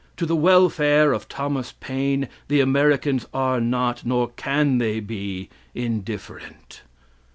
To 0.17 0.25
the 0.25 0.35
welfare 0.35 1.13
of 1.13 1.29
Thomas 1.29 1.73
Paine, 1.73 2.27
the 2.47 2.59
Americans 2.59 3.27
are 3.35 3.61
not, 3.61 4.03
nor 4.03 4.29
can 4.29 4.79
they 4.79 4.99
be, 4.99 5.47
indifferent. 5.75 6.81